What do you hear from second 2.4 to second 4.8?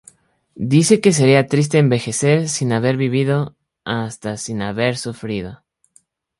sin haber vivido, hasta sin